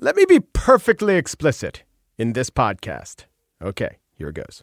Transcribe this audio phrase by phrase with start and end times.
[0.00, 1.82] Let me be perfectly explicit
[2.16, 3.24] in this podcast.
[3.60, 4.62] Okay, here it goes.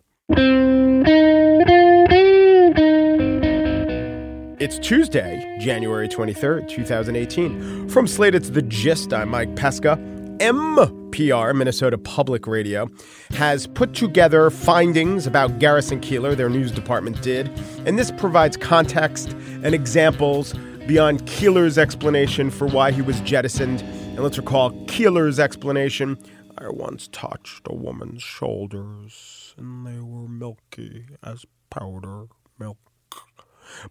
[4.61, 7.89] It's Tuesday, January 23rd, 2018.
[7.89, 9.11] From Slate, it's The Gist.
[9.11, 9.97] I'm Mike Pesca.
[10.37, 12.89] MPR, Minnesota Public Radio,
[13.31, 17.49] has put together findings about Garrison Keillor, their news department did,
[17.85, 19.31] and this provides context
[19.63, 20.53] and examples
[20.87, 23.83] beyond Keillor's explanation for why he was jettisoned.
[24.15, 26.17] And let's recall Keillor's explanation
[26.57, 32.77] I once touched a woman's shoulders, and they were milky as powder milk.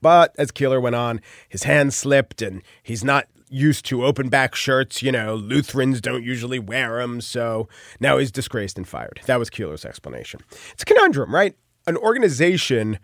[0.00, 4.55] But as Keillor went on, his hand slipped, and he's not used to open back
[4.55, 5.02] shirts.
[5.02, 7.69] You know, Lutherans don't usually wear them, so
[8.00, 9.20] now he's disgraced and fired.
[9.27, 10.41] That was Keillor's explanation.
[10.72, 11.55] It's a conundrum, right?
[11.86, 12.98] An organization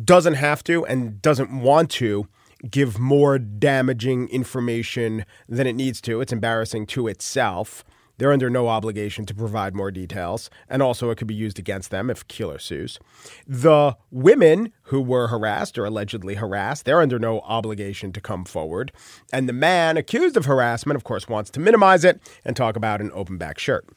[0.00, 2.28] doesn't have to and doesn't want to
[2.70, 6.20] give more damaging information than it needs to.
[6.20, 7.84] It's embarrassing to itself.
[8.18, 11.90] They're under no obligation to provide more details, and also it could be used against
[11.90, 13.00] them if Keillor sues.
[13.48, 18.92] The women who were harassed or allegedly harassed, they're under no obligation to come forward.
[19.32, 23.00] And the man accused of harassment, of course, wants to minimize it and talk about
[23.00, 23.88] an open back shirt.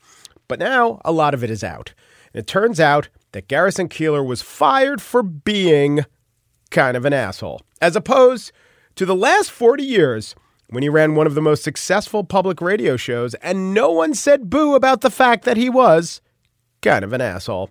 [0.47, 1.93] But now a lot of it is out.
[2.33, 6.05] It turns out that Garrison Keillor was fired for being
[6.71, 8.51] kind of an asshole, as opposed
[8.95, 10.35] to the last 40 years
[10.69, 14.49] when he ran one of the most successful public radio shows and no one said
[14.49, 16.21] boo about the fact that he was
[16.81, 17.69] kind of an asshole.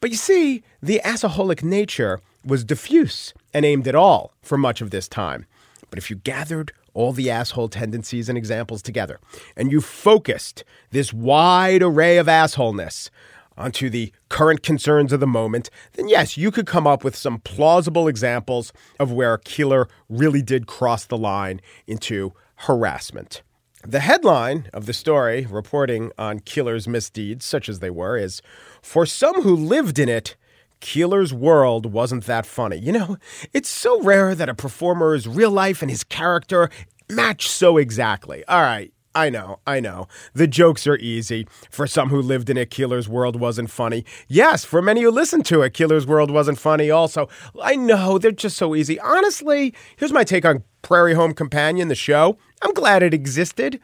[0.00, 4.90] But you see, the assaholic nature was diffuse and aimed at all for much of
[4.90, 5.46] this time.
[5.90, 9.20] But if you gathered all the asshole tendencies and examples together
[9.56, 13.10] and you focused this wide array of assholeness
[13.60, 17.38] onto the current concerns of the moment, then yes, you could come up with some
[17.40, 23.42] plausible examples of where Keillor really did cross the line into harassment.
[23.86, 28.42] The headline of the story reporting on Keillor's misdeeds, such as they were, is
[28.82, 30.36] For some who lived in it,
[30.80, 32.76] Keillor's world wasn't that funny.
[32.76, 33.16] You know,
[33.52, 36.68] it's so rare that a performer's real life and his character
[37.08, 38.44] match so exactly.
[38.46, 40.06] All right, I know, I know.
[40.34, 41.46] The jokes are easy.
[41.68, 44.04] For some who lived in it, Keillor's World wasn't funny.
[44.28, 47.28] Yes, for many who listened to it, Keillor's World wasn't funny also.
[47.60, 49.00] I know, they're just so easy.
[49.00, 52.38] Honestly, here's my take on Prairie Home Companion, the show.
[52.62, 53.80] I'm glad it existed.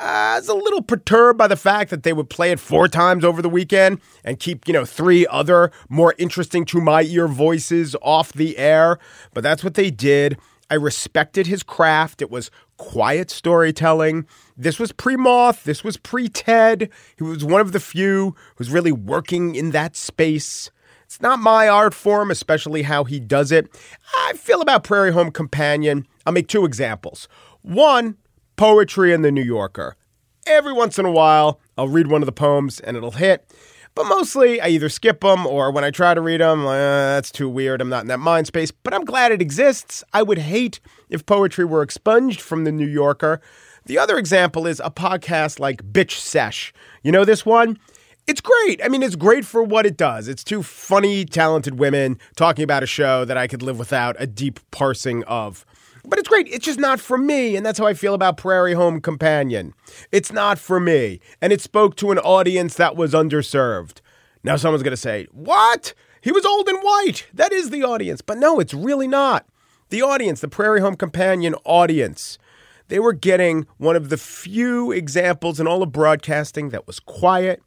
[0.00, 2.88] Uh, I was a little perturbed by the fact that they would play it four
[2.88, 7.28] times over the weekend and keep, you know, three other more interesting to my ear
[7.28, 8.98] voices off the air.
[9.34, 10.38] But that's what they did.
[10.70, 12.22] I respected his craft.
[12.22, 14.26] It was quiet storytelling.
[14.56, 15.64] This was pre Moth.
[15.64, 16.88] This was pre Ted.
[17.16, 20.70] He was one of the few who's really working in that space.
[21.04, 23.68] It's not my art form, especially how he does it.
[24.16, 26.06] I feel about Prairie Home Companion.
[26.24, 27.26] I'll make two examples.
[27.62, 28.16] One,
[28.54, 29.96] poetry in the New Yorker.
[30.46, 33.52] Every once in a while, I'll read one of the poems and it'll hit.
[33.94, 37.30] But mostly, I either skip them or when I try to read them, uh, that's
[37.30, 37.80] too weird.
[37.80, 38.70] I'm not in that mind space.
[38.70, 40.04] But I'm glad it exists.
[40.12, 43.40] I would hate if poetry were expunged from the New Yorker.
[43.86, 46.72] The other example is a podcast like Bitch Sesh.
[47.02, 47.78] You know this one?
[48.26, 48.80] It's great.
[48.84, 50.28] I mean, it's great for what it does.
[50.28, 54.26] It's two funny, talented women talking about a show that I could live without a
[54.26, 55.64] deep parsing of.
[56.04, 56.48] But it's great.
[56.48, 57.56] It's just not for me.
[57.56, 59.74] And that's how I feel about Prairie Home Companion.
[60.10, 61.20] It's not for me.
[61.40, 64.00] And it spoke to an audience that was underserved.
[64.42, 65.94] Now someone's going to say, What?
[66.22, 67.26] He was old and white.
[67.32, 68.20] That is the audience.
[68.20, 69.46] But no, it's really not.
[69.88, 72.38] The audience, the Prairie Home Companion audience,
[72.88, 77.62] they were getting one of the few examples in all of broadcasting that was quiet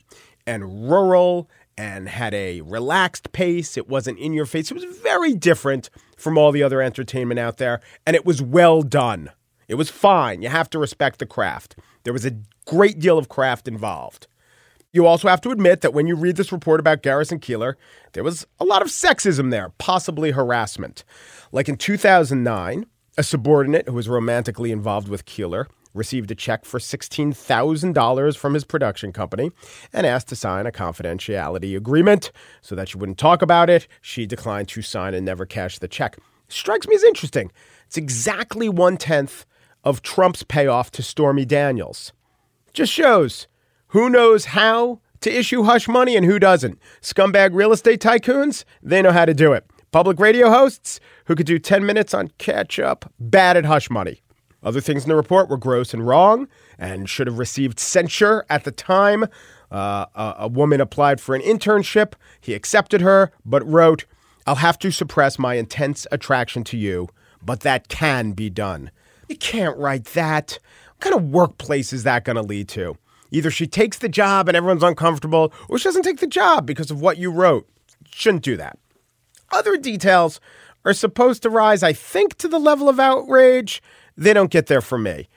[0.46, 3.78] and rural and had a relaxed pace.
[3.78, 4.72] It wasn't in your face.
[4.72, 8.82] It was very different from all the other entertainment out there, and it was well
[8.82, 9.32] done.
[9.68, 10.42] It was fine.
[10.42, 11.76] You have to respect the craft.
[12.04, 14.28] There was a great deal of craft involved.
[14.92, 17.76] You also have to admit that when you read this report about Garrison Keillor,
[18.12, 21.04] there was a lot of sexism there, possibly harassment.
[21.52, 22.86] Like in 2009,
[23.18, 28.64] a subordinate who was romantically involved with Keillor received a check for $16,000 from his
[28.64, 29.52] production company
[29.92, 32.32] and asked to sign a confidentiality agreement
[32.62, 33.88] so that she wouldn't talk about it.
[34.02, 36.18] She declined to sign and never cashed the check.
[36.48, 37.52] Strikes me as interesting.
[37.88, 39.46] It's exactly one tenth
[39.84, 42.12] of Trump's payoff to Stormy Daniels.
[42.74, 43.48] Just shows
[43.88, 46.80] who knows how to issue hush money and who doesn't.
[47.02, 49.66] Scumbag real estate tycoons, they know how to do it.
[49.92, 54.23] Public radio hosts who could do 10 minutes on catch up, bad at hush money.
[54.64, 58.64] Other things in the report were gross and wrong and should have received censure at
[58.64, 59.26] the time.
[59.72, 62.14] Uh, a, a woman applied for an internship.
[62.40, 64.06] He accepted her, but wrote,
[64.46, 67.10] I'll have to suppress my intense attraction to you,
[67.42, 68.92] but that can be done.
[69.30, 70.60] You can't write that.
[70.98, 72.98] What kind of workplace is that going to lead to?
[73.32, 76.92] Either she takes the job and everyone's uncomfortable, or she doesn't take the job because
[76.92, 77.68] of what you wrote.
[78.12, 78.78] Shouldn't do that.
[79.52, 80.40] Other details
[80.86, 83.82] are supposed to rise, I think, to the level of outrage.
[84.16, 85.28] They don't get there for me.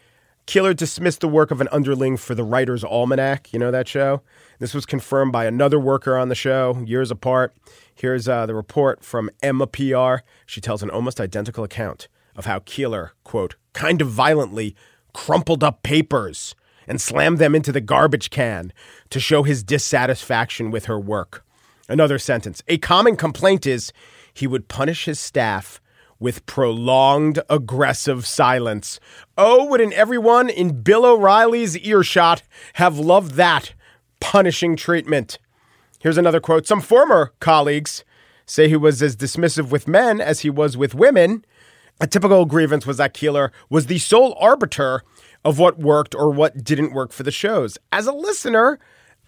[0.47, 3.53] Keillor dismissed the work of an underling for the Writer's Almanac.
[3.53, 4.23] You know that show?
[4.61, 7.55] This was confirmed by another worker on the show years apart.
[7.95, 10.21] Here's uh, the report from MPR.
[10.47, 12.07] She tells an almost identical account
[12.37, 14.77] of how Keillor, quote, kind of violently
[15.13, 16.55] crumpled up papers
[16.87, 18.73] and slammed them into the garbage can
[19.11, 21.45] to show his dissatisfaction with her work.
[21.89, 22.63] Another sentence.
[22.69, 23.93] A common complaint is
[24.33, 25.81] he would punish his staff
[26.19, 28.99] with prolonged aggressive silence.
[29.37, 32.43] Oh, wouldn't everyone in Bill O'Reilly's earshot
[32.75, 33.75] have loved that
[34.21, 35.39] punishing treatment?
[36.01, 36.67] Here's another quote.
[36.67, 38.05] Some former colleagues
[38.47, 41.45] say he was as dismissive with men as he was with women.
[42.01, 45.03] A typical grievance was that Keillor was the sole arbiter
[45.45, 47.79] of what worked or what didn't work for the shows.
[47.93, 48.79] As a listener,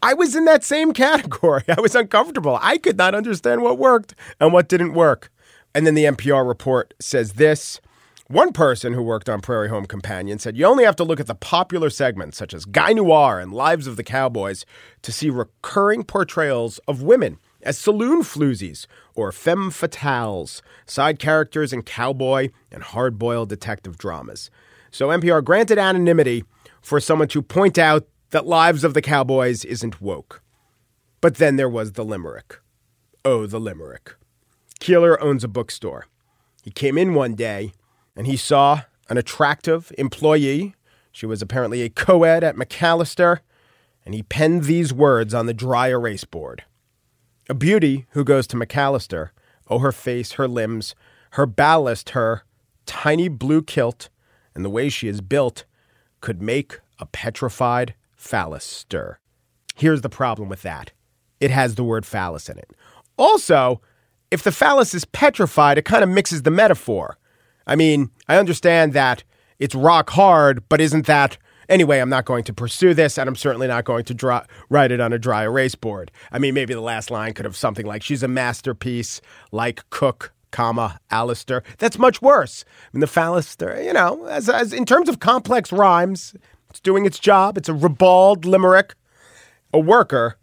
[0.02, 1.64] I was in that same category.
[1.68, 2.58] I was uncomfortable.
[2.60, 5.30] I could not understand what worked and what didn't work.
[5.74, 7.80] And then the NPR report says this.
[8.26, 11.26] One person who worked on Prairie Home Companion said you only have to look at
[11.26, 14.66] the popular segments such as Guy Noir and Lives of the Cowboys
[15.00, 21.82] to see recurring portrayals of women as saloon floozies or femme fatales, side characters in
[21.82, 24.50] cowboy and hard boiled detective dramas.
[24.90, 26.44] So NPR granted anonymity
[26.82, 30.42] for someone to point out that Lives of the Cowboys isn't woke.
[31.20, 32.58] But then there was the limerick.
[33.24, 34.16] Oh, the limerick.
[34.80, 36.06] Keillor owns a bookstore.
[36.62, 37.72] He came in one day
[38.16, 40.74] and he saw an attractive employee.
[41.12, 43.40] She was apparently a co ed at Macalester,
[44.04, 46.64] and he penned these words on the dry erase board
[47.48, 49.30] A beauty who goes to Macalester,
[49.68, 50.94] oh, her face, her limbs,
[51.32, 52.42] her ballast, her
[52.86, 54.08] tiny blue kilt,
[54.54, 55.64] and the way she is built
[56.20, 59.18] could make a petrified phallus stir.
[59.76, 60.92] Here's the problem with that
[61.38, 62.70] it has the word phallus in it.
[63.16, 63.80] Also,
[64.30, 67.18] if the phallus is petrified, it kind of mixes the metaphor.
[67.66, 69.24] I mean, I understand that
[69.58, 71.38] it's rock hard, but isn't that.
[71.68, 74.90] Anyway, I'm not going to pursue this, and I'm certainly not going to draw, write
[74.90, 76.10] it on a dry erase board.
[76.32, 79.20] I mean, maybe the last line could have something like, she's a masterpiece,
[79.52, 81.62] like Cooke, comma, Alistair.
[81.76, 82.64] That's much worse.
[82.68, 86.34] I mean, the phallus, you know, as, as in terms of complex rhymes,
[86.70, 87.58] it's doing its job.
[87.58, 88.94] It's a ribald limerick.
[89.74, 90.37] A worker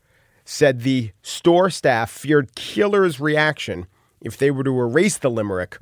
[0.45, 3.87] said the store staff feared Keillor's reaction
[4.21, 5.77] if they were to erase the limerick,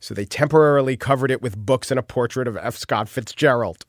[0.00, 2.76] so they temporarily covered it with books and a portrait of F.
[2.76, 3.84] Scott Fitzgerald.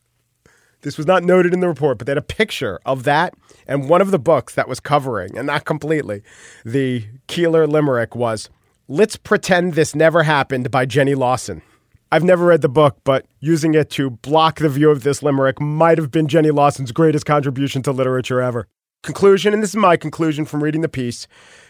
[0.81, 3.33] This was not noted in the report, but they had a picture of that
[3.68, 6.22] and one of the books that was covering, and not completely.
[6.63, 8.50] The Keillor limerick was
[8.88, 11.63] Let's Pretend This Never Happened by Jenny Lawson.
[12.12, 15.60] I've never read the book, but using it to block the view of this limerick
[15.60, 18.68] might have been Jenny Lawson's greatest contribution to literature ever.
[19.05, 21.27] Conclusion, and this is my conclusion from reading the piece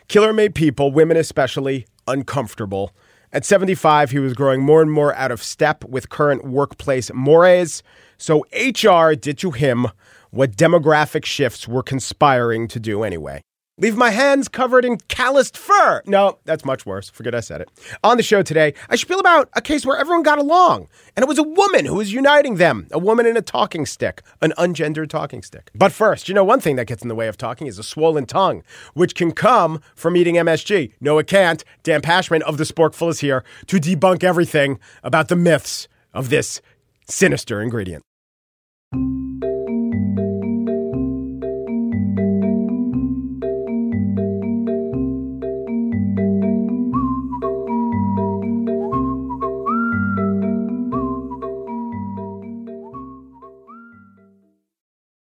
[0.08, 2.96] Killer made people, women especially, uncomfortable.
[3.34, 7.84] At 75, he was growing more and more out of step with current workplace mores,
[8.18, 9.88] so HR did to him
[10.30, 13.42] what demographic shifts were conspiring to do anyway.
[13.78, 16.02] Leave my hands covered in calloused fur.
[16.06, 17.10] No, that's much worse.
[17.10, 17.70] Forget I said it.
[18.06, 21.28] On the show today, I spiel about a case where everyone got along, and it
[21.28, 22.88] was a woman who was uniting them.
[22.92, 25.72] A woman in a talking stick, an ungendered talking stick.
[25.76, 27.84] But first, you know, one thing that gets in the way of talking is a
[27.84, 30.94] swollen tongue, which can come from eating MSG.
[31.02, 31.62] No, it can't.
[31.84, 36.62] Dan Pashman of the Sporkful is here to debunk everything about the myths of this
[37.10, 38.04] sinister ingredient.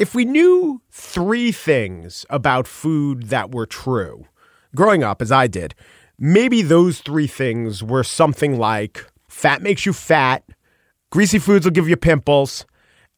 [0.00, 4.24] If we knew three things about food that were true,
[4.74, 5.74] growing up as I did,
[6.18, 10.42] maybe those three things were something like fat makes you fat,
[11.10, 12.64] greasy foods will give you pimples,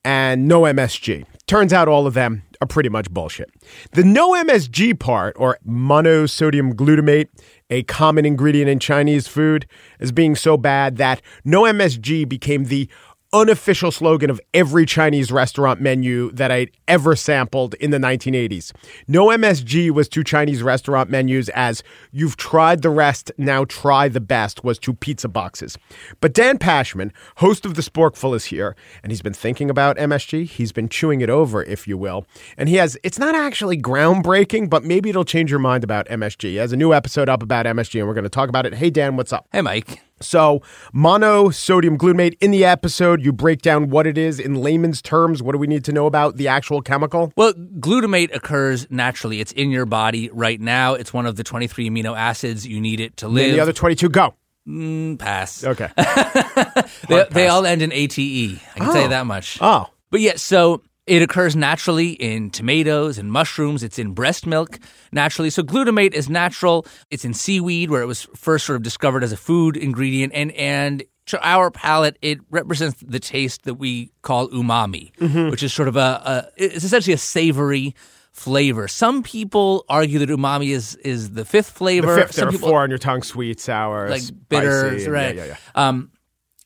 [0.04, 1.24] and no MSG.
[1.46, 3.48] Turns out all of them are pretty much bullshit.
[3.92, 7.28] The no MSG part, or monosodium glutamate,
[7.70, 9.68] a common ingredient in Chinese food,
[10.00, 12.88] is being so bad that no MSG became the
[13.32, 18.72] unofficial slogan of every Chinese restaurant menu that I'd ever sampled in the 1980s.
[19.08, 24.20] No MSG was to Chinese restaurant menus as you've tried the rest, now try the
[24.20, 25.78] best was to pizza boxes.
[26.20, 30.46] But Dan Pashman, host of The Sporkful, is here, and he's been thinking about MSG.
[30.46, 32.26] He's been chewing it over, if you will.
[32.58, 36.50] And he has, it's not actually groundbreaking, but maybe it'll change your mind about MSG.
[36.50, 38.74] He has a new episode up about MSG, and we're going to talk about it.
[38.74, 39.48] Hey, Dan, what's up?
[39.52, 40.02] Hey, Mike.
[40.22, 40.62] So,
[40.94, 45.42] monosodium glutamate, in the episode, you break down what it is in layman's terms.
[45.42, 47.32] What do we need to know about the actual chemical?
[47.36, 49.40] Well, glutamate occurs naturally.
[49.40, 50.94] It's in your body right now.
[50.94, 53.46] It's one of the 23 amino acids you need it to live.
[53.46, 54.34] And the other 22, go.
[54.66, 55.64] Mm, pass.
[55.64, 55.90] Okay.
[57.08, 58.18] they, they all end in ATE.
[58.18, 59.58] I can tell you that much.
[59.60, 59.88] Oh.
[60.10, 63.82] But yeah, so it occurs naturally in tomatoes and mushrooms.
[63.82, 64.78] It's in breast milk
[65.10, 65.50] naturally.
[65.50, 66.86] So glutamate is natural.
[67.10, 70.32] It's in seaweed where it was first sort of discovered as a food ingredient.
[70.34, 75.10] And, and to our palate, it represents the taste that we call umami,
[75.50, 77.94] which is sort of a, a, it's essentially a savory
[78.32, 78.88] flavor.
[78.88, 82.14] Some people argue that umami is, is the fifth flavor.
[82.14, 85.36] The fifth, Some there are four on your tongue sweet, sour, like spicy, bitters, right?
[85.36, 85.88] Yeah, yeah, yeah.
[85.88, 86.10] Um,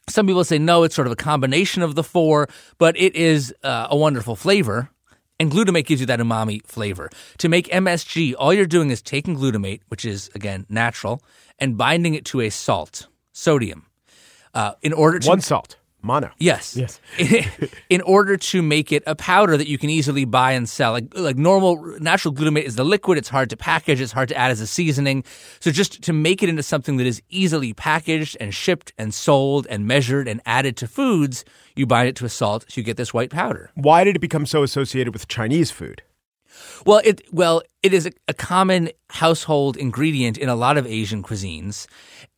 [0.08, 2.48] some people say no, it's sort of a combination of the four,
[2.78, 4.90] but it is uh, a wonderful flavor.
[5.38, 7.10] And glutamate gives you that umami flavor.
[7.38, 11.22] To make MSG, all you're doing is taking glutamate, which is again natural,
[11.58, 13.86] and binding it to a salt, sodium,
[14.54, 16.30] uh, in order to One salt, mono.
[16.38, 16.76] Yes.
[16.76, 17.00] Yes.
[17.90, 20.92] in order to make it a powder that you can easily buy and sell.
[20.92, 24.36] Like like normal natural glutamate is the liquid, it's hard to package, it's hard to
[24.36, 25.24] add as a seasoning.
[25.60, 29.66] So just to make it into something that is easily packaged and shipped and sold
[29.68, 31.44] and measured and added to foods,
[31.74, 33.70] you bind it to a salt, so you get this white powder.
[33.74, 36.02] Why did it become so associated with Chinese food?
[36.84, 41.22] Well, it well it is a, a common household ingredient in a lot of Asian
[41.22, 41.86] cuisines,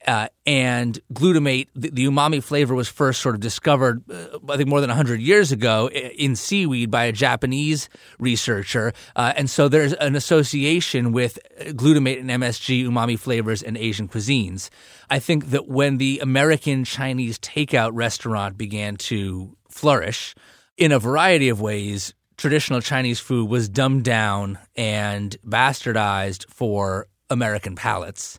[0.06, 4.68] uh, and glutamate, the, the umami flavor, was first sort of discovered, uh, I think,
[4.68, 7.88] more than hundred years ago in seaweed by a Japanese
[8.18, 13.76] researcher, uh, and so there's an association with uh, glutamate and MSG umami flavors and
[13.76, 14.70] Asian cuisines.
[15.10, 20.34] I think that when the American Chinese takeout restaurant began to flourish,
[20.76, 27.74] in a variety of ways, traditional Chinese food was dumbed down and bastardized for American
[27.74, 28.38] palates.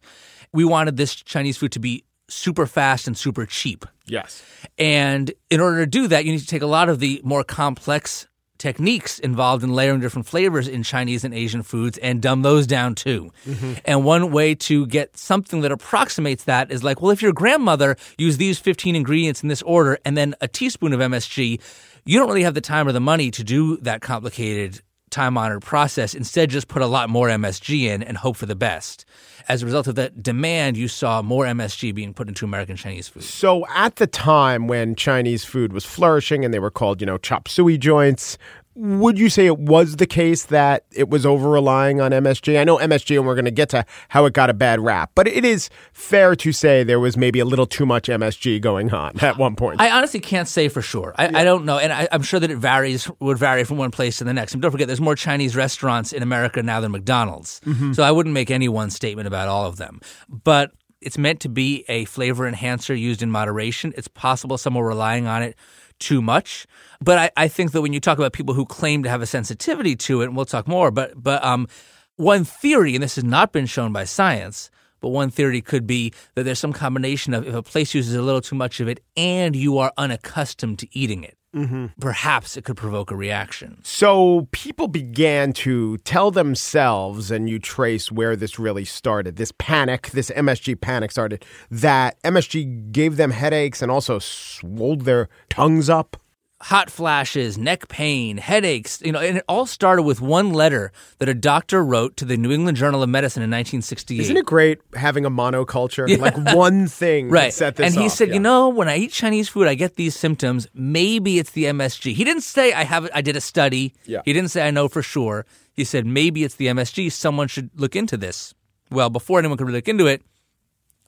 [0.54, 3.86] We wanted this Chinese food to be super fast and super cheap.
[4.06, 4.44] Yes.
[4.78, 7.44] And in order to do that, you need to take a lot of the more
[7.44, 8.28] complex
[8.60, 12.94] techniques involved in layering different flavors in Chinese and Asian foods and dumb those down
[12.94, 13.32] too.
[13.46, 13.74] Mm-hmm.
[13.86, 17.96] And one way to get something that approximates that is like, well, if your grandmother
[18.18, 21.60] used these 15 ingredients in this order and then a teaspoon of MSG,
[22.06, 25.62] you don't really have the time or the money to do that complicated time honored
[25.62, 26.14] process.
[26.14, 29.06] Instead, just put a lot more MSG in and hope for the best.
[29.48, 33.08] As a result of that demand, you saw more MSG being put into American Chinese
[33.08, 33.24] food.
[33.24, 37.18] So at the time when Chinese food was flourishing and they were called, you know,
[37.18, 38.38] chop suey joints,
[38.76, 42.60] would you say it was the case that it was over relying on MSG?
[42.60, 45.12] I know MSG, and we're going to get to how it got a bad rap,
[45.16, 48.94] but it is fair to say there was maybe a little too much MSG going
[48.94, 49.82] on at one point.
[49.82, 51.14] I honestly can't say for sure.
[51.18, 53.92] I, I don't know, and I, I'm sure that it varies would vary from one
[53.92, 54.54] place to the next.
[54.54, 57.94] And don't forget, there's more Chinese restaurants in America now than McDonald's, mm-hmm.
[57.94, 60.00] so I wouldn't make any one statement about all of them.
[60.30, 60.72] But
[61.02, 63.94] it's meant to be a flavor enhancer used in moderation.
[63.98, 65.56] It's possible some are relying on it
[66.00, 66.66] too much,
[67.02, 69.26] but I, I think that when you talk about people who claim to have a
[69.26, 71.68] sensitivity to it, and we'll talk more, but but um,
[72.16, 76.14] one theory, and this has not been shown by science, but one theory could be
[76.36, 79.02] that there's some combination of if a place uses a little too much of it
[79.16, 81.88] and you are unaccustomed to eating it, Mm-hmm.
[82.00, 83.80] perhaps it could provoke a reaction.
[83.84, 89.38] So people began to tell themselves, and you trace where this really started.
[89.38, 95.28] This panic, this MSG panic started, that MSG gave them headaches and also swolled their
[95.50, 96.18] tongues up.
[96.64, 101.30] Hot flashes, neck pain, headaches, you know, and it all started with one letter that
[101.30, 104.20] a doctor wrote to the New England Journal of Medicine in 1968.
[104.20, 106.20] Isn't it great having a monoculture?
[106.20, 107.54] Like one thing Right.
[107.54, 108.12] set this and he off.
[108.14, 108.34] said, Yeah.
[108.34, 110.68] you know, when I eat Chinese food, I get these symptoms.
[110.74, 112.12] Maybe it's the MSG.
[112.14, 113.94] He didn't say I have I did a study.
[114.06, 114.22] Yeah.
[114.26, 115.46] He didn't say I know for sure.
[115.74, 117.10] He said maybe it's the MSG.
[117.14, 118.54] Someone should look into this.
[118.92, 120.24] Well, before anyone could really look into it,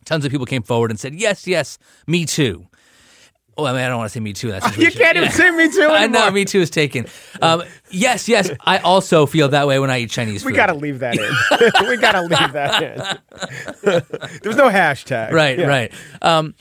[0.05, 1.77] tons of people came forward and said, "Yes, yes,
[2.08, 2.67] me too."
[3.58, 4.50] Well, I mean, I don't want to say me too.
[4.50, 5.36] in That You can't even Yeah.
[5.36, 6.22] say me too I anymore.
[6.27, 7.05] know, me too is taken.
[7.41, 10.51] Um, yes, yes, I also feel that way when I eat Chinese food.
[10.51, 11.29] We got to leave that in.
[11.89, 12.98] we got to leave that in.
[14.41, 15.31] There's no hashtag.
[15.31, 15.65] right, Yeah.
[15.67, 15.93] right.
[16.22, 16.55] Um,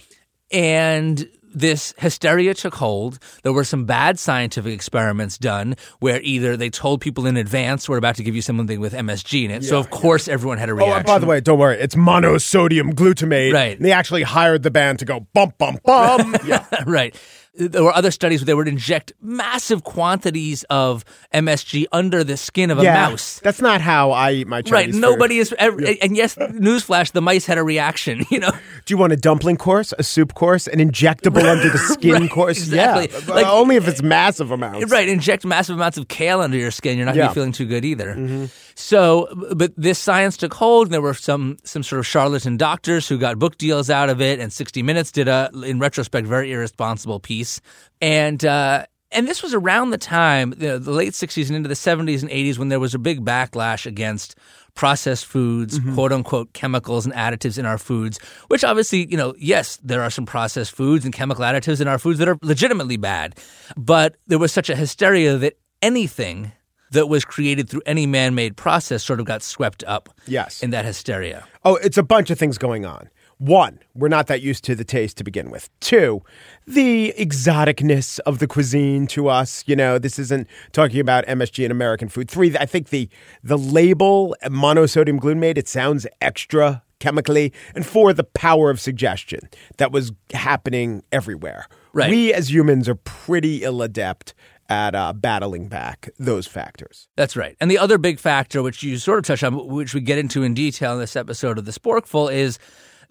[0.51, 3.19] and this hysteria took hold.
[3.43, 7.97] There were some bad scientific experiments done where either they told people in advance we're
[7.99, 9.65] about to give you something with MSG in it.
[9.65, 10.97] so of course everyone had a Oh, reaction.
[10.99, 11.79] and by the way, don't worry.
[11.81, 13.53] It's monosodium glutamate.
[13.53, 13.77] Right.
[13.77, 16.37] And they actually hired the band to go bump bump bump.
[16.47, 16.65] yeah.
[16.87, 17.15] right.
[17.55, 21.05] There were other studies where they would inject massive quantities of
[21.35, 23.41] MSG under the skin of a yeah, mouse.
[23.43, 25.01] That's not how I eat my Chinese Right, food.
[25.01, 28.25] nobody is, ever, and yes, newsflash: the mice had a reaction.
[28.31, 28.51] You know,
[28.85, 32.31] Do you want a dumpling course, a soup course, an injectable under the skin Right,
[32.31, 32.59] course?
[32.59, 33.09] exactly.
[33.13, 34.91] Yeah, Like- uh, only if it's massive amounts.
[34.91, 36.97] Right, inject massive amounts of kale under your skin.
[36.97, 38.49] You're not gonna be feeling too good either.
[38.81, 43.07] So, but this science took hold, and there were some some sort of charlatan doctors
[43.09, 44.41] who got book deals out of it.
[44.41, 47.61] And 60 Minutes did a, in retrospect, very irresponsible piece.
[48.01, 51.75] And uh, and this was around the time, the, the late 60s and into the
[51.75, 54.37] 70s and 80s, when there was a big backlash against
[54.75, 59.79] processed foods, quote unquote, chemicals and additives in our foods, which obviously, you know, yes,
[59.83, 63.37] there are some processed foods and chemical additives in our foods that are legitimately bad.
[63.77, 66.53] But there was such a hysteria that anything
[66.91, 70.63] that was created through any man made process sort of got swept up Yes.
[70.63, 71.47] in that hysteria.
[71.65, 73.09] Oh, it's a bunch of things going on.
[73.39, 75.71] One, we're not that used to the taste to begin with.
[75.81, 76.21] Two,
[76.67, 79.65] the exoticness of the cuisine to us.
[79.67, 82.31] You know, this isn't talking about MSG in American food.
[82.31, 83.09] Three, I think the
[83.43, 87.51] the label monosodium glutamate it sounds extra chemically.
[87.75, 89.41] And four, the power of suggestion
[89.79, 91.67] that was happening everywhere.
[91.95, 92.11] Right.
[92.11, 94.35] We as humans are pretty ill adept
[94.71, 97.09] at uh, battling back those factors.
[97.17, 97.57] That's right.
[97.61, 100.43] And the other big factor, which you sort of touched on, which we get into
[100.43, 102.59] in detail in this episode of The Sporkful, is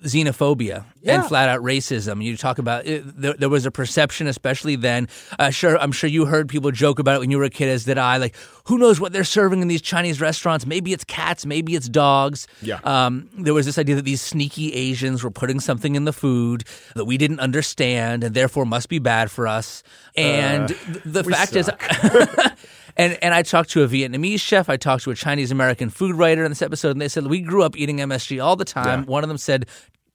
[0.04, 1.16] xenophobia Yeah.
[1.16, 2.24] and flat out racism.
[2.24, 5.08] You talk about it, there, there was a perception, especially then.
[5.38, 7.68] Uh, sure, I'm sure you heard people joke about it when you were a kid,
[7.70, 8.18] as did I.
[8.18, 10.66] Like, who knows what they're serving in these Chinese restaurants?
[10.66, 12.48] Maybe it's cats, maybe it's dogs.
[12.62, 12.80] Yeah.
[12.84, 16.64] Um, there was this idea that these sneaky Asians were putting something in the food
[16.96, 19.84] that we didn't understand and therefore must be bad for us.
[20.16, 21.80] And th- the fact is, suck.
[22.98, 26.16] and and I talked to a Vietnamese chef, I talked to a Chinese American food
[26.16, 29.06] writer in this episode, and they said we grew up eating MSG all the time.
[29.06, 29.68] One of them said.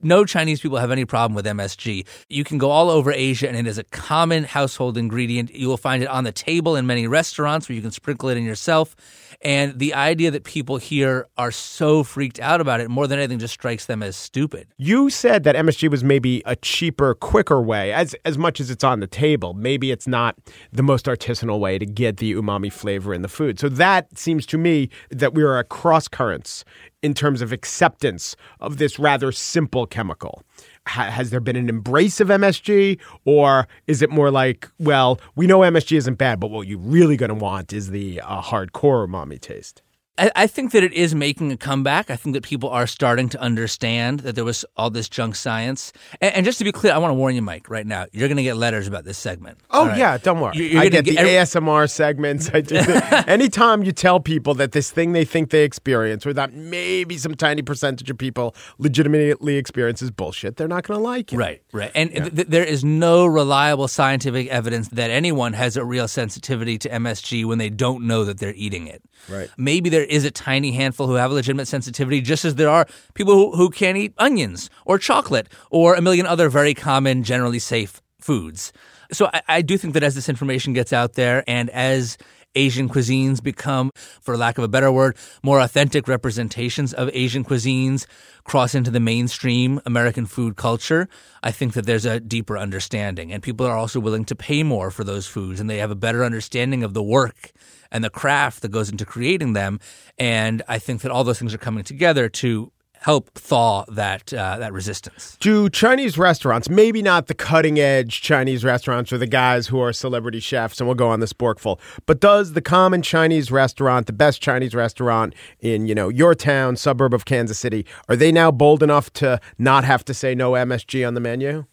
[0.04, 2.06] No Chinese people have any problem with MSG.
[2.28, 5.54] You can go all over Asia, and it is a common household ingredient.
[5.54, 8.36] You will find it on the table in many restaurants where you can sprinkle it
[8.36, 8.94] in yourself.
[9.40, 13.38] And the idea that people here are so freaked out about it more than anything
[13.38, 14.68] just strikes them as stupid.
[14.76, 18.84] You said that MSG was maybe a cheaper, quicker way, as as much as it's
[18.84, 19.54] on the table.
[19.54, 20.36] Maybe it's not
[20.72, 23.58] the most artisanal way to get the umami flavor in the food.
[23.58, 26.64] So that seems to me that we are at cross currents
[27.04, 30.42] in terms of acceptance of this rather simple chemical.
[30.86, 35.46] Ha- has there been an embrace of MSG, or is it more like, well, we
[35.46, 39.06] know MSG isn't bad, but what you're really going to want is the uh, hardcore
[39.06, 39.82] umami taste?
[40.16, 42.08] I, I think that it is making a comeback.
[42.08, 45.92] I think that people are starting to understand that there was all this junk science.
[46.20, 48.06] And, and just to be clear, I want to warn you, Mike, right now.
[48.12, 49.58] You're going to get letters about this segment.
[49.70, 49.98] Oh right?
[49.98, 50.56] yeah, don't worry.
[50.56, 52.48] You- you're I gonna get, the every- ASMR segments.
[52.54, 52.76] I do.
[53.26, 57.34] Anytime you tell people that this thing they think they experience, or that maybe some
[57.34, 61.36] tiny percentage of people legitimately experience is bullshit, they're not going to like it.
[61.36, 61.90] Right, right.
[61.94, 66.88] And th- there is no reliable scientific evidence that anyone has a real sensitivity to
[66.88, 69.02] MSG when they don't know that they're eating it.
[69.28, 69.48] Right.
[69.56, 72.86] Maybe there is a tiny handful who have a legitimate sensitivity, just as there are
[73.14, 77.58] people who, who can't eat onions or chocolate or a million other very common, generally
[77.58, 78.72] safe foods.
[79.12, 82.16] So I, I do think that as this information gets out there and as
[82.54, 83.90] Asian cuisines become,
[84.20, 88.06] for lack of a better word, more authentic representations of Asian cuisines
[88.44, 91.08] cross into the mainstream American food culture,
[91.42, 93.32] I think that there's a deeper understanding.
[93.32, 95.96] And people are also willing to pay more for those foods and they have a
[95.96, 97.52] better understanding of the work
[97.90, 99.80] and the craft that goes into creating them.
[100.18, 102.70] And I think that all those things are coming together to
[103.04, 105.36] help thaw that uh, that resistance.
[105.38, 109.92] Do Chinese restaurants, maybe not the cutting edge Chinese restaurants or the guys who are
[109.92, 114.14] celebrity chefs, and we'll go on the sporkful, but does the common Chinese restaurant, the
[114.14, 118.50] best Chinese restaurant in you know your town, suburb of Kansas City, are they now
[118.50, 121.66] bold enough to not have to say no MSG on the menu?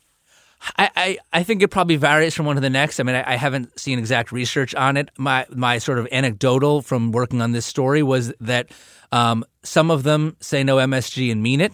[0.77, 2.99] I, I, I think it probably varies from one to the next.
[2.99, 5.09] I mean, I, I haven't seen exact research on it.
[5.17, 8.69] My my sort of anecdotal from working on this story was that
[9.11, 11.73] um, some of them say no MSG and mean it.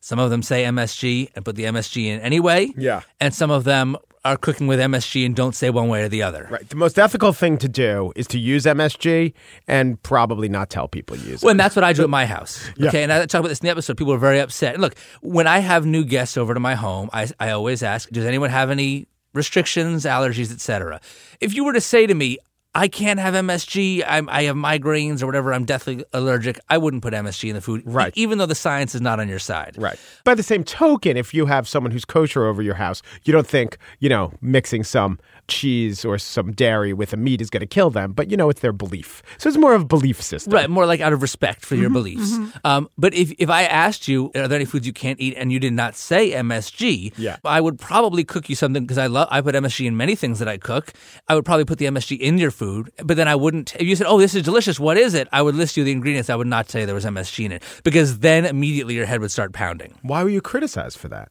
[0.00, 2.70] Some of them say MSG and put the MSG in anyway.
[2.76, 3.02] Yeah.
[3.20, 6.22] And some of them are cooking with MSG and don't say one way or the
[6.22, 6.48] other.
[6.50, 6.68] Right.
[6.68, 9.32] The most ethical thing to do is to use MSG
[9.68, 11.52] and probably not tell people you use Well, it.
[11.52, 12.64] and that's what I do at my house.
[12.76, 12.88] Yeah.
[12.88, 13.96] Okay, and I talk about this in the episode.
[13.96, 14.74] People are very upset.
[14.74, 18.08] And look, when I have new guests over to my home, I, I always ask,
[18.10, 21.00] does anyone have any restrictions, allergies, etc.?
[21.40, 22.38] If you were to say to me,
[22.76, 27.02] I can't have MSG, I'm, I have migraines or whatever, I'm deathly allergic, I wouldn't
[27.02, 28.12] put MSG in the food, Right.
[28.16, 29.76] even though the science is not on your side.
[29.78, 29.98] Right.
[30.24, 33.46] By the same token, if you have someone who's kosher over your house, you don't
[33.46, 37.66] think, you know, mixing some cheese or some dairy with a meat is going to
[37.66, 39.22] kill them, but you know, it's their belief.
[39.38, 40.52] So it's more of a belief system.
[40.52, 42.38] Right, more like out of respect for Mm-hmm, your beliefs.
[42.64, 45.52] Um, but if, if I asked you, are there any foods you can't eat, and
[45.52, 47.36] you did not say MSG, Yeah.
[47.44, 50.38] I would probably cook you something because I love I put MSG in many things
[50.38, 50.92] that I cook.
[51.28, 53.74] I would probably put the MSG in your food, but then I wouldn't.
[53.76, 55.28] If you said, "Oh, this is delicious," what is it?
[55.32, 56.30] I would list you the ingredients.
[56.30, 59.30] I would not say there was MSG in it because then immediately your head would
[59.32, 59.94] start pounding.
[60.02, 61.28] Why were you criticized for that?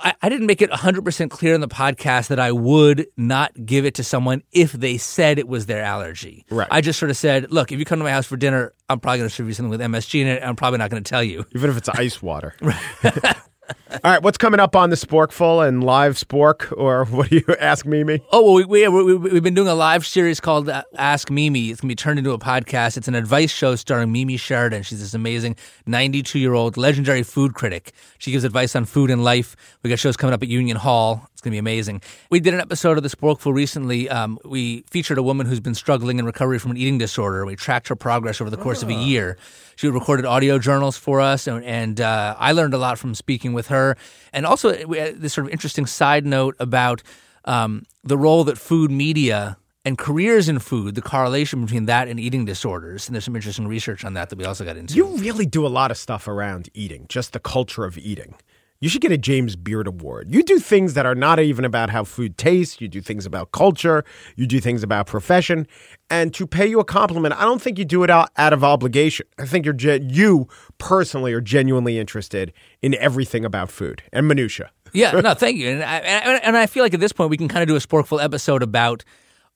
[0.00, 3.84] I, I didn't make it 100% clear in the podcast that I would not give
[3.84, 6.44] it to someone if they said it was their allergy.
[6.50, 6.68] Right.
[6.70, 9.00] I just sort of said, look, if you come to my house for dinner, I'm
[9.00, 10.40] probably going to serve you something with MSG in it.
[10.40, 11.46] And I'm probably not going to tell you.
[11.52, 12.54] Even if it's ice water.
[13.92, 17.56] All right, what's coming up on the Sporkful and live Spork, or what do you
[17.58, 18.22] ask Mimi?
[18.30, 21.70] Oh, well, we, we, we, we've been doing a live series called uh, Ask Mimi.
[21.70, 22.96] It's going to be turned into a podcast.
[22.96, 24.84] It's an advice show starring Mimi Sheraton.
[24.84, 27.92] She's this amazing 92 year old legendary food critic.
[28.18, 29.56] She gives advice on food and life.
[29.82, 31.28] We got shows coming up at Union Hall.
[31.32, 32.02] It's going to be amazing.
[32.30, 34.08] We did an episode of The Sporkful recently.
[34.10, 37.44] Um, we featured a woman who's been struggling in recovery from an eating disorder.
[37.46, 39.38] We tracked her progress over the course of a year.
[39.74, 43.54] She recorded audio journals for us, and, and uh, I learned a lot from speaking
[43.54, 43.79] with her.
[44.32, 47.02] And also, we had this sort of interesting side note about
[47.44, 52.20] um, the role that food media and careers in food, the correlation between that and
[52.20, 53.08] eating disorders.
[53.08, 54.94] And there's some interesting research on that that we also got into.
[54.94, 58.34] You really do a lot of stuff around eating, just the culture of eating.
[58.82, 60.32] You should get a James Beard Award.
[60.32, 62.80] You do things that are not even about how food tastes.
[62.80, 64.06] You do things about culture.
[64.36, 65.66] You do things about profession.
[66.08, 68.64] And to pay you a compliment, I don't think you do it out, out of
[68.64, 69.26] obligation.
[69.38, 74.70] I think you're ge- you personally are genuinely interested in everything about food and minutia.
[74.94, 75.68] yeah, no, thank you.
[75.68, 77.76] And I, and, and I feel like at this point we can kind of do
[77.76, 79.04] a sporkful episode about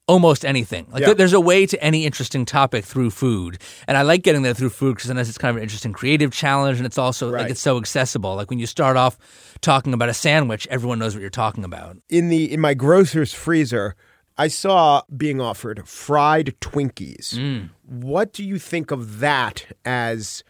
[0.07, 0.87] almost anything.
[0.90, 1.07] Like Yeah.
[1.09, 4.53] there- there's a way to any interesting topic through food, and I like getting there
[4.55, 7.43] through food because sometimes it's kind of an interesting creative challenge, and it's also Right.
[7.43, 8.35] like it's so accessible.
[8.37, 9.17] Like when you start off
[9.62, 11.97] talking about a sandwich, everyone knows what you're talking about.
[12.11, 13.95] in the in my grocer's freezer,
[14.37, 17.35] I saw being offered fried Twinkies.
[17.35, 17.71] Mm.
[17.87, 20.43] What do you think of that as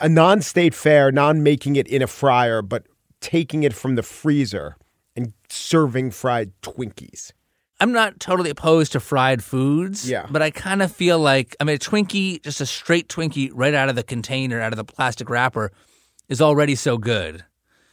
[0.00, 2.86] a non-state fair, non-making it in a fryer, but
[3.20, 4.76] taking it from the freezer
[5.14, 7.32] and serving fried Twinkies?
[7.80, 10.08] I'm not totally opposed to fried foods.
[10.08, 10.26] Yeah.
[10.30, 13.74] But I kind of feel like I mean a Twinkie, just a straight Twinkie right
[13.74, 15.72] out of the container, out of the plastic wrapper,
[16.28, 17.44] is already so good.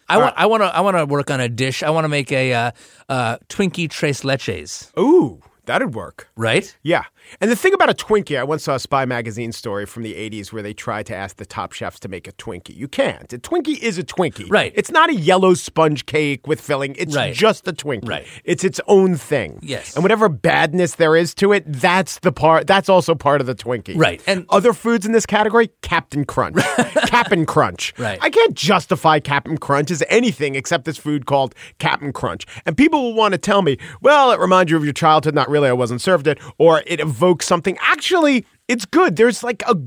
[0.08, 1.82] I want I want to I want to work on a dish.
[1.82, 2.71] I want to make a uh,
[3.10, 4.95] uh, Twinkie tres leches.
[5.00, 6.30] Ooh, that'd work.
[6.36, 6.75] Right?
[6.84, 7.04] Yeah.
[7.41, 10.13] And the thing about a Twinkie, I once saw a Spy magazine story from the
[10.13, 12.75] 80s where they tried to ask the top chefs to make a Twinkie.
[12.75, 13.32] You can't.
[13.34, 14.49] A Twinkie is a Twinkie.
[14.49, 14.71] Right.
[14.75, 16.95] It's not a yellow sponge cake with filling.
[16.97, 17.34] It's Right.
[17.34, 18.08] just a Twinkie.
[18.08, 18.28] Right.
[18.43, 19.60] It's its own thing.
[19.63, 19.95] Yes.
[19.95, 23.56] And whatever badness there is to it, that's the part that's also part of the
[23.56, 23.97] Twinkie.
[23.97, 24.21] Right.
[24.28, 26.56] And- other foods in this category, Captain Crunch.
[27.08, 27.93] Captain Crunch.
[27.97, 28.19] Right.
[28.21, 32.45] I can't justify Captain Crunch as anything except this food called Captain Crunch.
[32.65, 35.34] And people will want to tell me, well, it reminds you of your childhood.
[35.34, 36.39] Not really, I wasn't served it.
[36.58, 37.78] Or it evokes something.
[37.82, 39.15] Actually, it's good.
[39.15, 39.78] There's like a,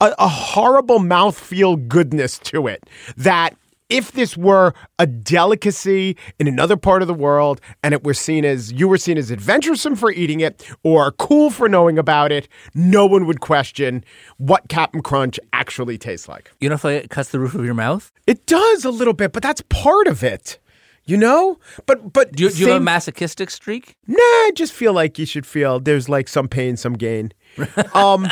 [0.00, 2.84] a, a horrible mouthfeel goodness to it
[3.16, 3.56] that
[3.90, 8.44] if this were a delicacy in another part of the world and it were seen
[8.44, 12.48] as you were seen as adventuresome for eating it or cool for knowing about it,
[12.74, 14.04] no one would question
[14.38, 16.50] what Captain Crunch actually tastes like.
[16.60, 18.10] You know if it cuts the roof of your mouth?
[18.26, 20.58] It does a little bit, but that's part of it.
[21.06, 21.58] You know?
[21.86, 23.96] But but Do you, do you have a masochistic streak?
[24.06, 27.32] Nah, I just feel like you should feel there's like some pain, some gain.
[27.94, 28.26] um,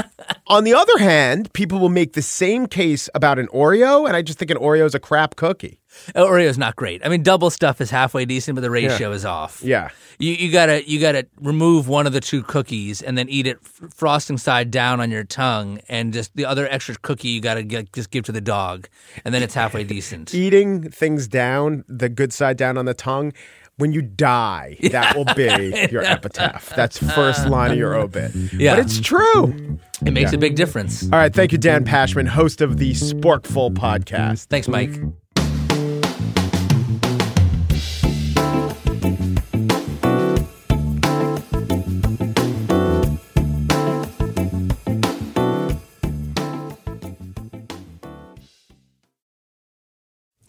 [0.47, 4.23] on the other hand, people will make the same case about an Oreo, and I
[4.23, 5.82] just think an Oreo is a crap cookie.
[6.15, 7.05] Oh, Oreo's not great.
[7.05, 9.63] I mean, double stuff is halfway decent, but the ratio is off.
[9.63, 9.91] Yeah.
[10.19, 13.59] You, you gotta you gotta remove one of the two cookies and then eat it
[13.65, 17.63] f- frosting side down on your tongue, and just the other extra cookie you gotta
[17.63, 18.89] get, just give to the dog,
[19.25, 20.35] and then it's halfway decent.
[20.35, 23.33] Eating things down, the good side down on the tongue.
[23.79, 26.75] When you die, that will be your epitaph.
[26.77, 28.35] That's first line of your obit.
[28.53, 28.77] Yeah.
[28.77, 29.79] But it's true.
[30.05, 31.05] It makes a big difference.
[31.05, 31.35] All right.
[31.35, 34.47] Thank you, Dan Pashman, host of the Sporkful podcast.
[34.47, 34.91] Thanks, Mike.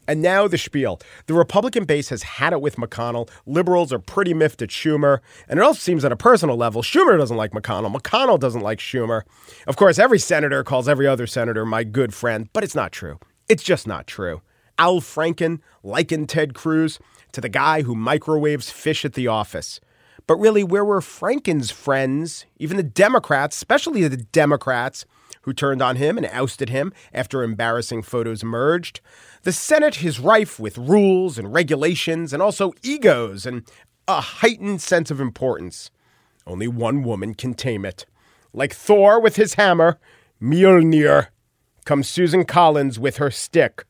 [0.07, 0.99] And now the spiel.
[1.27, 3.29] The Republican base has had it with McConnell.
[3.45, 5.19] Liberals are pretty miffed at Schumer.
[5.47, 7.93] And it also seems on a personal level, Schumer doesn't like McConnell.
[7.93, 9.21] McConnell doesn't like Schumer.
[9.67, 13.19] Of course, every senator calls every other senator my good friend, but it's not true.
[13.47, 14.41] It's just not true.
[14.77, 16.99] Al Franken likened Ted Cruz
[17.31, 19.79] to the guy who microwaves fish at the office.
[20.27, 25.05] But really, where were Franken's friends, even the Democrats, especially the Democrats,
[25.43, 28.99] who turned on him and ousted him after embarrassing photos emerged?
[29.43, 33.63] The Senate is rife with rules and regulations and also egos and
[34.07, 35.91] a heightened sense of importance.
[36.45, 38.05] Only one woman can tame it.
[38.53, 39.97] Like Thor with his hammer,
[40.41, 41.27] Mjolnir,
[41.85, 43.85] comes Susan Collins with her stick,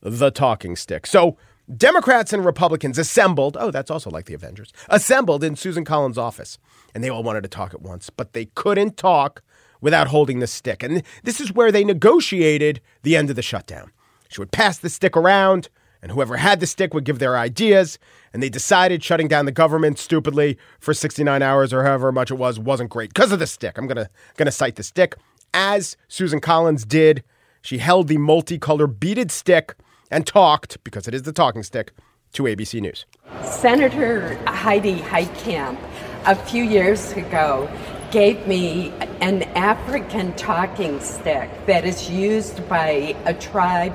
[0.00, 1.06] the talking stick.
[1.06, 1.36] So,
[1.76, 6.58] Democrats and Republicans assembled, oh, that's also like the Avengers, assembled in Susan Collins' office.
[6.94, 9.42] And they all wanted to talk at once, but they couldn't talk
[9.80, 10.82] without holding the stick.
[10.82, 13.92] And this is where they negotiated the end of the shutdown.
[14.28, 15.68] She would pass the stick around,
[16.02, 17.98] and whoever had the stick would give their ideas.
[18.32, 22.34] And they decided shutting down the government stupidly for 69 hours or however much it
[22.34, 23.78] was wasn't great because of the stick.
[23.78, 25.16] I'm gonna gonna cite the stick
[25.54, 27.24] as Susan Collins did.
[27.62, 29.74] She held the multicolored beaded stick
[30.10, 31.92] and talked because it is the talking stick
[32.34, 33.06] to ABC News.
[33.42, 35.78] Senator Heidi Heitkamp
[36.26, 37.68] a few years ago
[38.10, 43.94] gave me an African talking stick that is used by a tribe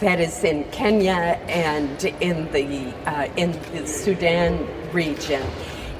[0.00, 5.42] that is in Kenya and in the uh, in the Sudan region,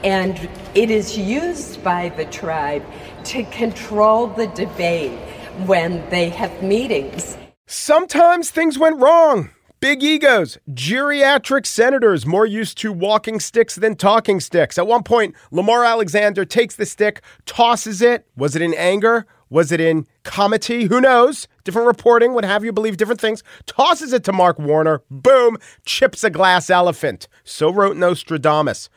[0.02, 2.84] and it is used by the tribe
[3.24, 5.18] to control the debate
[5.66, 7.36] when they have meetings.
[7.66, 9.50] Sometimes things went wrong.
[9.84, 14.78] Big egos, geriatric senators more used to walking sticks than talking sticks.
[14.78, 18.26] At one point, Lamar Alexander takes the stick, tosses it.
[18.34, 19.26] Was it in anger?
[19.50, 20.84] Was it in comity?
[20.88, 21.48] Who knows?
[21.64, 23.42] Different reporting would have you believe different things.
[23.66, 25.02] Tosses it to Mark Warner.
[25.10, 25.58] Boom!
[25.84, 27.28] Chips a glass elephant.
[27.44, 28.88] So wrote Nostradamus.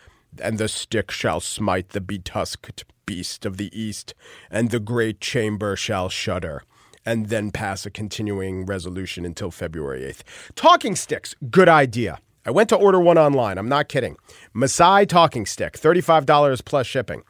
[0.42, 4.14] And the stick shall smite the betusked beast of the east,
[4.50, 6.64] and the great chamber shall shudder
[7.08, 10.24] and then pass a continuing resolution until February 8th.
[10.56, 12.20] Talking sticks, good idea.
[12.46, 13.58] I went to order one online.
[13.58, 14.18] I'm not kidding.
[14.54, 17.24] Maasai talking stick, $35 plus shipping.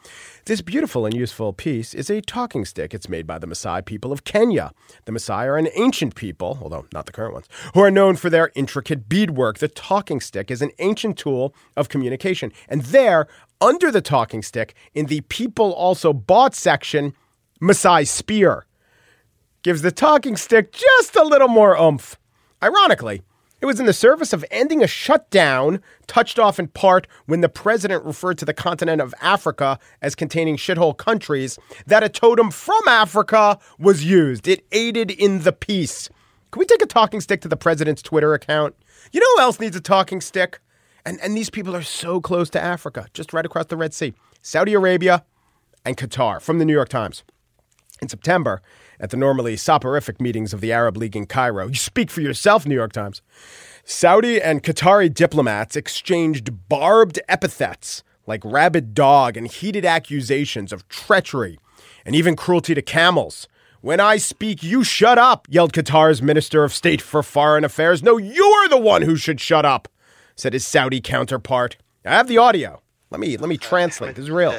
[0.46, 2.94] This beautiful and useful piece is a talking stick.
[2.94, 4.72] It's made by the Maasai people of Kenya.
[5.06, 8.32] The Maasai are an ancient people, although not the current ones, who are known for
[8.32, 9.60] their intricate beadwork.
[9.60, 12.52] The talking stick is an ancient tool of communication.
[12.68, 13.28] And there,
[13.62, 17.14] under the talking stick, in the people also bought section,
[17.62, 18.68] Maasai spear
[19.64, 22.18] gives the talking stick just a little more oomph.
[22.62, 23.22] Ironically,
[23.60, 27.50] it was in the service of ending a shutdown, touched off in part when the
[27.50, 32.88] president referred to the continent of Africa as containing shithole countries, that a totem from
[32.88, 34.48] Africa was used.
[34.48, 36.10] It aided in the peace.
[36.52, 38.76] Can we take a talking stick to the president's Twitter account?
[39.12, 40.60] You know who else needs a talking stick?
[41.04, 44.14] And, and these people are so close to Africa, just right across the Red Sea
[44.42, 45.26] Saudi Arabia
[45.84, 47.24] and Qatar from the New York Times.
[48.02, 48.62] In September,
[49.00, 51.68] at the normally soporific meetings of the Arab League in Cairo.
[51.68, 53.22] You speak for yourself, New York Times.
[53.84, 61.58] Saudi and Qatari diplomats exchanged barbed epithets like rabid dog and heated accusations of treachery
[62.06, 63.48] and even cruelty to camels.
[63.82, 68.04] When I speak, you shut up, yelled Qatar's Minister of State for Foreign Affairs.
[68.04, 69.88] No, you're the one who should shut up,
[70.36, 71.78] said his Saudi counterpart.
[72.04, 72.82] I have the audio.
[73.10, 74.16] Let me let me translate.
[74.16, 74.52] This is real.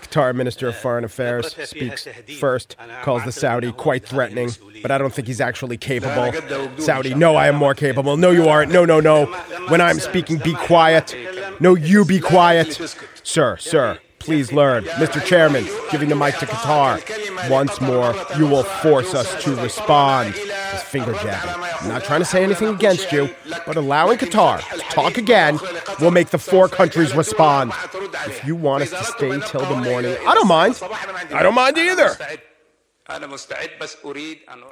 [0.00, 5.12] Qatar Minister of Foreign Affairs speaks first, calls the Saudi quite threatening, but I don't
[5.12, 6.32] think he's actually capable.
[6.78, 8.16] Saudi, no, I am more capable.
[8.16, 8.72] No, you aren't.
[8.72, 9.26] No, no, no.
[9.68, 11.14] When I'm speaking, be quiet.
[11.60, 12.80] No, you be quiet.
[13.22, 14.84] Sir, sir, please learn.
[14.84, 15.22] Mr.
[15.22, 17.50] Chairman, giving the mic to Qatar.
[17.50, 21.62] Once more, you will force us to respond his finger jabbing.
[21.80, 23.28] I'm not trying to say anything against you,
[23.66, 25.58] but allowing Qatar to talk again
[26.00, 27.72] will make the four countries respond.
[28.26, 30.80] If you want us to stay till the morning, I don't mind.
[31.32, 32.16] I don't mind either.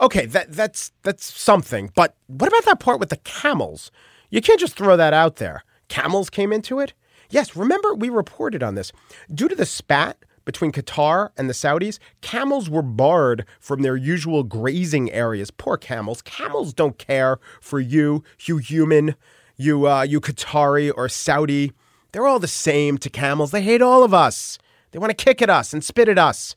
[0.00, 1.90] Okay, that, that's that's something.
[1.94, 3.90] But what about that part with the camels?
[4.30, 5.64] You can't just throw that out there.
[5.88, 6.92] Camels came into it.
[7.30, 8.92] Yes, remember we reported on this.
[9.32, 14.44] Due to the spat between Qatar and the Saudis, camels were barred from their usual
[14.44, 15.50] grazing areas.
[15.50, 16.22] Poor camels.
[16.22, 19.14] Camels don't care for you, you human,
[19.58, 21.72] you uh, you Qatari or Saudi.
[22.12, 23.50] They're all the same to camels.
[23.50, 24.58] They hate all of us.
[24.92, 26.56] They want to kick at us and spit at us.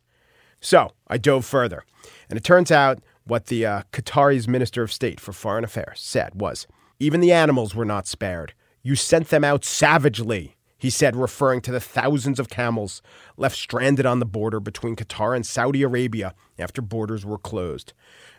[0.61, 1.83] So I dove further,
[2.29, 6.39] and it turns out what the uh, Qatari's Minister of State for Foreign Affairs said
[6.39, 6.67] was
[6.99, 8.53] even the animals were not spared.
[8.83, 13.03] You sent them out savagely he said, referring to the thousands of camels
[13.37, 17.93] left stranded on the border between Qatar and Saudi Arabia after borders were closed.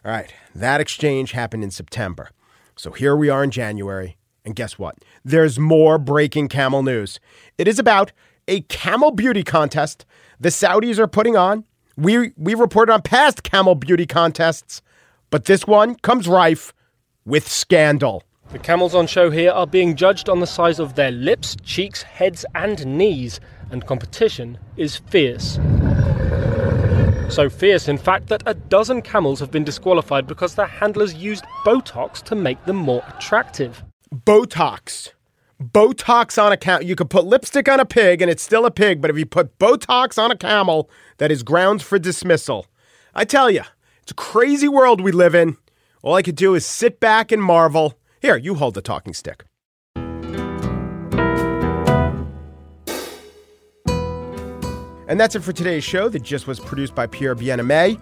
[0.05, 2.31] All right, that exchange happened in September.
[2.75, 4.97] So here we are in January, and guess what?
[5.25, 7.21] There's more breaking camel news.
[7.59, 8.13] It is about
[8.49, 10.05] a camel beauty contest
[10.41, 11.65] the Saudis are putting on.
[11.97, 14.83] We, we reported on past camel beauty contests,
[15.31, 16.73] but this one comes rife
[17.25, 18.25] with scandal.
[18.51, 22.03] The camels on show here are being judged on the size of their lips, cheeks,
[22.03, 23.39] heads, and knees,
[23.71, 25.61] and competition is fierce.
[27.29, 31.45] So fierce, in fact, that a dozen camels have been disqualified because their handlers used
[31.65, 33.85] Botox to make them more attractive.
[34.13, 35.13] Botox.
[35.59, 36.85] Botox on a camel.
[36.85, 39.25] You could put lipstick on a pig and it's still a pig, but if you
[39.25, 42.67] put Botox on a camel, that is grounds for dismissal.
[43.15, 43.63] I tell you,
[44.03, 45.57] it's a crazy world we live in.
[46.03, 47.99] All I could do is sit back and marvel.
[48.21, 49.45] Here, you hold the talking stick.
[55.09, 57.99] And that's it for today's show that just was produced by Pierre Bienaimé.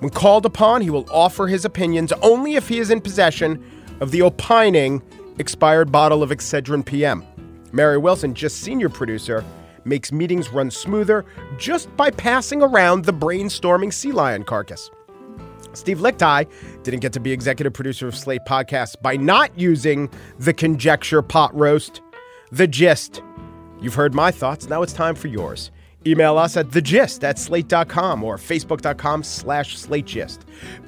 [0.00, 3.64] When called upon, he will offer his opinions only if he is in possession
[4.00, 5.00] of the opining
[5.38, 7.24] expired bottle of Excedrin PM.
[7.72, 9.44] Mary Wilson, Gist senior producer,
[9.84, 11.24] makes meetings run smoother
[11.58, 14.90] just by passing around the brainstorming sea lion carcass.
[15.74, 16.50] Steve Lickteig
[16.82, 21.54] didn't get to be executive producer of Slate Podcasts by not using the conjecture pot
[21.54, 22.02] roast.
[22.50, 23.22] The gist.
[23.80, 24.68] You've heard my thoughts.
[24.68, 25.70] Now it's time for yours.
[26.06, 30.40] Email us at thegist at slate.com or facebook.com slash slategist.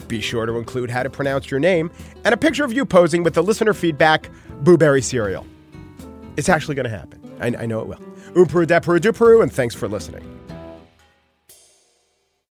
[0.09, 1.91] Be sure to include how to pronounce your name
[2.25, 4.29] and a picture of you posing with the listener feedback
[4.61, 5.47] blueberry cereal.
[6.37, 7.21] It's actually going to happen.
[7.41, 8.01] I, I know it will.
[8.35, 10.34] Umperu, deperu, duperu, and thanks for listening.